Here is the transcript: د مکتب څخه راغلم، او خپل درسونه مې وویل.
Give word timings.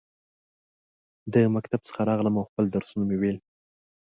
د 1.33 1.35
مکتب 1.55 1.81
څخه 1.87 2.01
راغلم، 2.09 2.35
او 2.39 2.45
خپل 2.49 2.65
درسونه 2.75 3.03
مې 3.07 3.15
وویل. 3.17 3.37